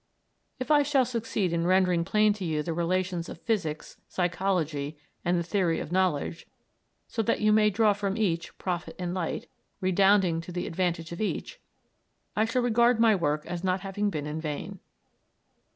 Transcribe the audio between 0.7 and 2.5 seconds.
I shall succeed in rendering plain to